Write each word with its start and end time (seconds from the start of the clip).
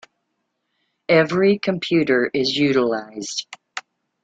Every 1.09 1.59
computer 1.59 2.31
is 2.33 2.57
utilized. 2.57 3.45